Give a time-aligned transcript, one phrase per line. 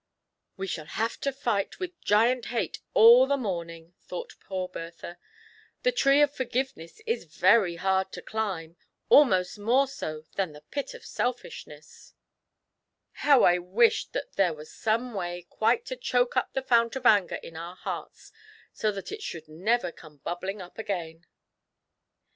[0.57, 5.19] "We shall have to fight with Giant Hate all the morning," thought poor Bertha;"
[5.83, 8.77] the tree of Forgiveness is very hard to climb—
[9.09, 12.15] almost more so than the pit of Selfishness.
[13.11, 15.99] How I wish that there were some way quite 9 130 THE PLEASURE EXCURSION.
[15.99, 18.31] to choke up the fount of Anger in our hearts,
[18.73, 21.27] so that it should never come bubbling up again!"